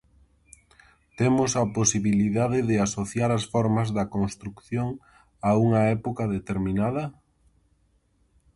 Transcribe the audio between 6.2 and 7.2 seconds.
determinada?